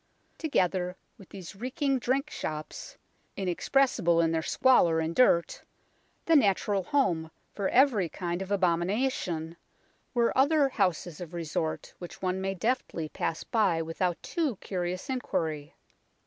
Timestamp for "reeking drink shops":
1.55-2.97